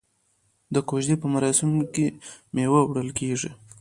[0.73, 2.05] د کوژدې په مراسمو کې
[2.55, 3.49] میوه وړل کیږي.